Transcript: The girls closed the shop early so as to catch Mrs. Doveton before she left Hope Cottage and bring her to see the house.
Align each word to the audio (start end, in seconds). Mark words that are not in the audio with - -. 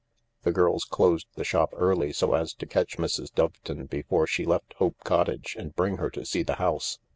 The 0.41 0.51
girls 0.51 0.83
closed 0.83 1.27
the 1.35 1.43
shop 1.43 1.75
early 1.75 2.11
so 2.11 2.33
as 2.33 2.55
to 2.55 2.65
catch 2.65 2.97
Mrs. 2.97 3.31
Doveton 3.35 3.85
before 3.87 4.25
she 4.25 4.45
left 4.47 4.73
Hope 4.77 4.95
Cottage 5.03 5.55
and 5.59 5.75
bring 5.75 5.97
her 5.97 6.09
to 6.09 6.25
see 6.25 6.41
the 6.41 6.55
house. 6.55 6.97